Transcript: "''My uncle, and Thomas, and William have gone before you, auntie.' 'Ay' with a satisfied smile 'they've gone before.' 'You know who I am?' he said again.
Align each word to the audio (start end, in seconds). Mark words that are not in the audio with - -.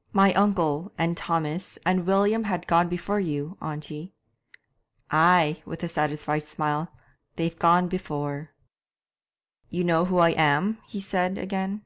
"''My 0.12 0.32
uncle, 0.34 0.92
and 0.96 1.16
Thomas, 1.16 1.76
and 1.84 2.06
William 2.06 2.44
have 2.44 2.68
gone 2.68 2.88
before 2.88 3.18
you, 3.18 3.58
auntie.' 3.60 4.14
'Ay' 5.10 5.60
with 5.66 5.82
a 5.82 5.88
satisfied 5.88 6.44
smile 6.44 6.88
'they've 7.34 7.58
gone 7.58 7.88
before.' 7.88 8.52
'You 9.70 9.82
know 9.82 10.04
who 10.04 10.18
I 10.18 10.34
am?' 10.38 10.78
he 10.86 11.00
said 11.00 11.36
again. 11.36 11.82